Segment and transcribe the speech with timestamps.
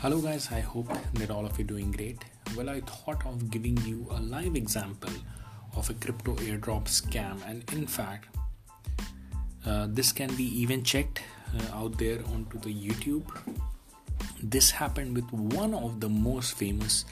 [0.00, 0.52] Hello, guys.
[0.52, 2.24] I hope that all of you are doing great.
[2.56, 5.10] Well, I thought of giving you a live example
[5.74, 8.28] of a crypto airdrop scam, and in fact,
[9.66, 11.20] uh, this can be even checked
[11.52, 13.26] uh, out there onto the YouTube.
[14.40, 17.04] This happened with one of the most famous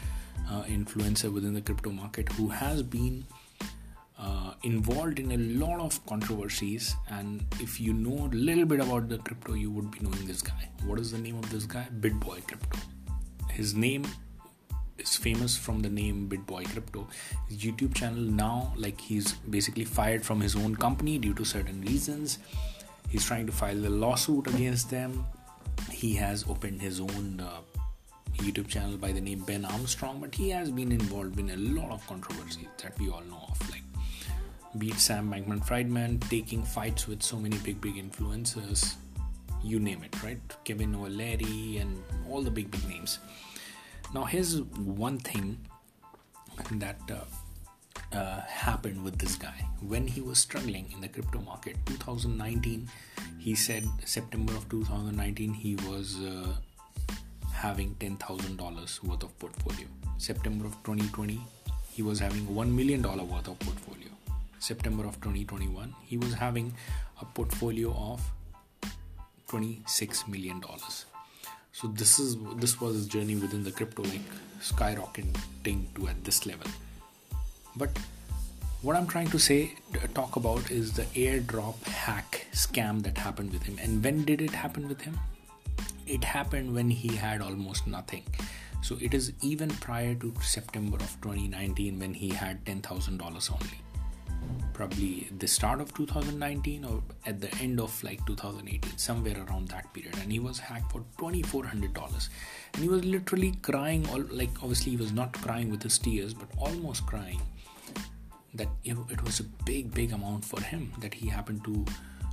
[0.48, 3.26] uh, influencer within the crypto market who has been
[4.66, 9.18] involved in a lot of controversies and if you know a little bit about the
[9.18, 10.68] crypto you would be knowing this guy.
[10.84, 11.86] What is the name of this guy?
[12.00, 12.78] Bitboy crypto.
[13.48, 14.04] His name
[14.98, 17.06] is famous from the name bitboy crypto.
[17.48, 21.80] His youtube channel now like he's basically fired from his own company due to certain
[21.82, 22.38] reasons.
[23.08, 25.24] He's trying to file a lawsuit against them.
[25.92, 27.60] He has opened his own uh,
[28.38, 31.90] YouTube channel by the name Ben Armstrong, but he has been involved in a lot
[31.90, 33.85] of controversies that we all know of, like
[34.78, 38.94] beat Sam Bankman Friedman, taking fights with so many big, big influencers,
[39.62, 40.40] you name it, right?
[40.64, 43.18] Kevin O'Leary and all the big, big names.
[44.14, 45.58] Now, here's one thing
[46.72, 51.76] that uh, uh, happened with this guy when he was struggling in the crypto market
[51.84, 52.88] 2019
[53.38, 56.54] he said september of 2019 he was uh,
[57.56, 59.86] having $10,000 worth of portfolio.
[60.18, 61.40] September of 2020,
[61.92, 64.10] he was having $1 million worth of portfolio.
[64.58, 66.72] September of 2021, he was having
[67.20, 68.20] a portfolio of
[69.48, 70.62] $26 million.
[71.72, 74.20] So this is this was his journey within the crypto like
[74.60, 76.70] skyrocketing to at this level.
[77.76, 77.90] But
[78.82, 83.52] what I'm trying to say uh, talk about is the airdrop hack scam that happened
[83.52, 83.78] with him.
[83.80, 85.18] And when did it happen with him?
[86.06, 88.22] it happened when he had almost nothing
[88.82, 93.20] so it is even prior to september of 2019 when he had $10000
[93.52, 93.80] only
[94.76, 99.92] probably the start of 2019 or at the end of like 2018 somewhere around that
[99.94, 100.14] period.
[100.20, 102.28] And he was hacked for $2400
[102.74, 106.34] and he was literally crying all like obviously he was not crying with his tears
[106.34, 107.40] but almost crying
[108.52, 111.84] that it was a big big amount for him that he happened to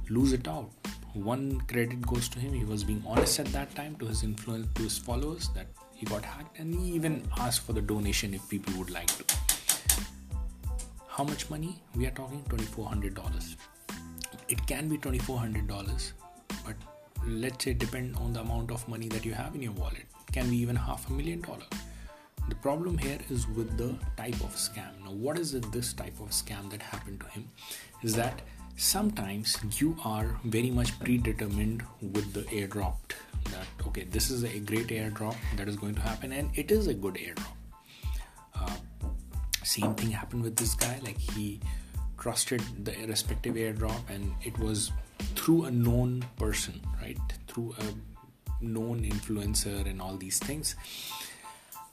[0.10, 0.70] lose it out.
[1.14, 2.54] One credit goes to him.
[2.54, 6.06] He was being honest at that time to his influence to his followers that he
[6.06, 9.24] got hacked and he even asked for the donation if people would like to
[11.16, 11.80] how much money?
[11.96, 13.56] We are talking $2400
[14.50, 16.12] it can be $2400
[16.66, 16.76] but
[17.28, 20.06] let's say depend on the amount of money that you have in your wallet.
[20.28, 21.66] It can be even half a million dollar.
[22.50, 24.92] The problem here is with the type of scam.
[25.06, 27.50] Now what is it this type of scam that happened to him?
[28.02, 28.42] Is that
[28.76, 32.96] sometimes you are very much predetermined with the airdrop
[33.52, 36.88] that okay this is a great airdrop that is going to happen and it is
[36.88, 37.63] a good airdrop
[39.80, 41.00] same thing happened with this guy.
[41.04, 41.60] Like he
[42.18, 44.92] trusted the respective airdrop and it was
[45.36, 47.18] through a known person right?
[47.48, 50.76] Through a known influencer and all these things.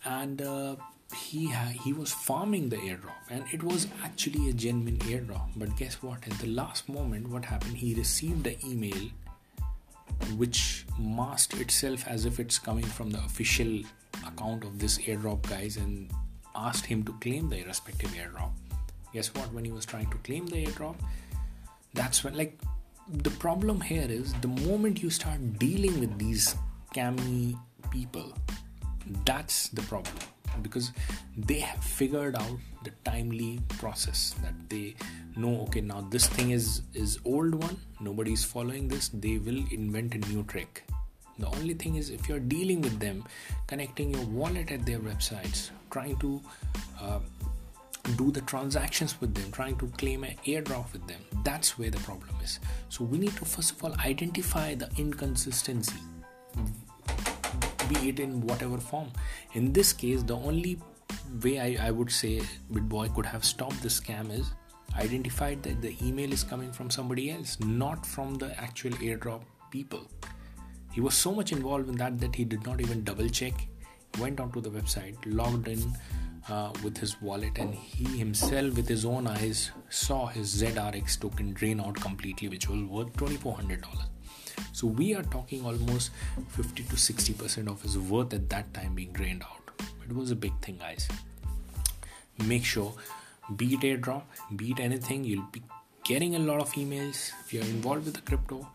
[0.04, 0.76] And uh,
[1.14, 5.48] he ha- he was farming the airdrop and it was actually a genuine airdrop.
[5.56, 6.26] But guess what?
[6.26, 7.76] At the last moment what happened?
[7.76, 9.10] He received the email
[10.36, 13.80] which masked itself as if it's coming from the official
[14.26, 16.10] account of this airdrop guys and
[16.54, 18.50] asked him to claim the respective airdrop.
[19.12, 19.52] Guess what?
[19.52, 20.96] When he was trying to claim the airdrop
[21.94, 22.58] that's when like
[23.08, 26.54] the problem here is the moment you start dealing with these
[26.92, 27.58] scammy
[27.90, 28.32] people
[29.24, 30.14] that's the problem.
[30.62, 30.92] Because
[31.36, 34.94] they have figured out the timely process that they
[35.36, 37.76] know okay now this thing is is old one.
[38.00, 39.08] Nobody's following this.
[39.08, 40.84] They will invent a new trick
[41.40, 43.24] the only thing is if you're dealing with them
[43.66, 46.40] connecting your wallet at their websites trying to
[47.00, 47.18] uh,
[48.16, 51.98] do the transactions with them trying to claim an airdrop with them that's where the
[52.00, 56.00] problem is so we need to first of all identify the inconsistency
[57.90, 59.10] be it in whatever form.
[59.54, 60.78] In this case, the only
[61.42, 62.40] way I, I would say
[62.72, 64.52] Bitboy could have stopped the scam is
[64.96, 70.00] identified that the email is coming from somebody else, not from the actual airdrop people.
[70.92, 73.66] He was so much involved in that that he did not even double check.
[74.18, 75.80] Went onto the website, logged in
[76.48, 81.52] uh, with his wallet, and he himself, with his own eyes, saw his ZRX token
[81.52, 84.10] drain out completely, which was worth $2,400
[84.72, 86.10] so we are talking almost
[86.48, 89.86] 50 to 60 percent of his worth at that time being drained out.
[90.08, 91.08] It was a big thing guys.
[92.46, 92.94] Make sure
[93.56, 94.22] be it airdrop
[94.56, 95.62] be it anything you'll be
[96.04, 97.32] getting a lot of emails.
[97.44, 98.66] If you're involved with the crypto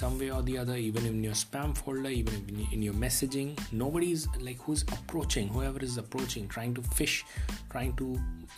[0.00, 3.50] some way or the other even in your spam folder even in your messaging
[3.82, 7.24] nobody's like who's approaching whoever is approaching trying to fish
[7.70, 8.08] trying to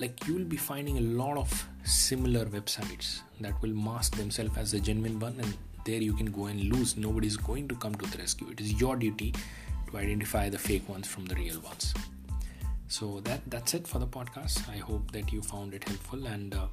[0.01, 1.51] like you will be finding a lot of
[1.85, 5.55] similar websites that will mask themselves as a genuine one and
[5.85, 8.81] there you can go and lose nobody's going to come to the rescue it is
[8.81, 9.33] your duty
[9.91, 11.95] to identify the fake ones from the real ones.
[12.89, 14.69] So that that's it for the podcast.
[14.69, 16.55] I hope that you found it helpful and.
[16.55, 16.67] Uh,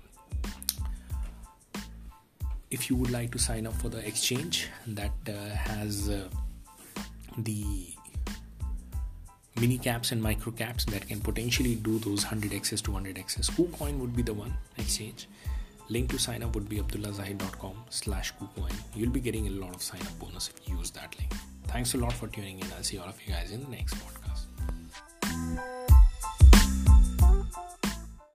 [2.74, 6.28] if you would like to sign up for the exchange that uh, has uh,
[7.38, 7.64] the
[9.62, 14.16] mini caps and micro caps that can potentially do those 100x's to 100x's KuCoin would
[14.16, 15.28] be the one exchange.
[15.90, 18.74] Link to sign up would be abdullahzahid.com slash KuCoin.
[18.96, 21.32] You'll be getting a lot of sign up bonus if you use that link.
[21.68, 22.68] Thanks a lot for tuning in.
[22.76, 24.23] I'll see all of you guys in the next podcast